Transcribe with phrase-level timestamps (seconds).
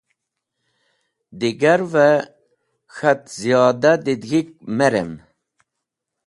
[1.39, 2.19] Digarvẽ
[2.93, 5.11] k̃hat ziyoda dẽdg̃hik me rem.